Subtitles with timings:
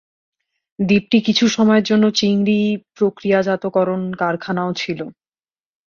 [0.79, 2.59] দ্বীপটি কিছু সময়ের জন্য চিংড়ি
[2.97, 4.99] প্রক্রিয়াজাতকরণ কারখানাও ছিল।